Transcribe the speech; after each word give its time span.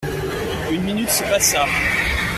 Une 0.71 0.81
minute 0.81 1.11
se 1.11 1.21
passa. 1.21 1.65